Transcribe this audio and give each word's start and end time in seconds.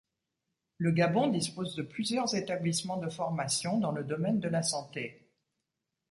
Le 0.79 0.89
Gabon 0.93 1.27
dispose 1.27 1.75
de 1.75 1.83
plusieurs 1.83 2.33
établissements 2.33 2.97
de 2.97 3.07
formation 3.07 3.77
dans 3.77 3.91
le 3.91 4.03
domaine 4.03 4.39
de 4.39 4.47
la 4.49 4.63
santé. 4.63 5.29